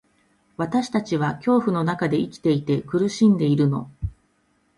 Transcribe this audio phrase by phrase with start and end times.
[0.57, 3.87] 私たちは恐怖の中で生きていて、苦しんでいるの。